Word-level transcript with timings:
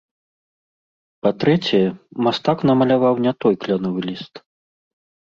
Па-трэцяе, 1.25 1.81
мастак 2.27 2.57
намаляваў 2.69 3.13
не 3.27 3.33
той 3.45 3.53
кляновы 3.65 3.99
ліст. 4.07 4.33